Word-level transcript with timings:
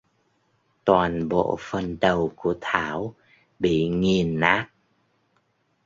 Toàn 0.85 1.29
bộ 1.29 1.57
phần 1.59 1.97
đầu 2.01 2.33
của 2.35 2.55
Thảo 2.61 3.15
bị 3.59 3.87
nghiền 3.89 4.39
nát 4.39 4.69